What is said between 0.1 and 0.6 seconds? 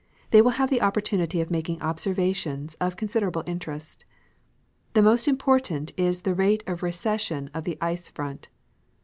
They will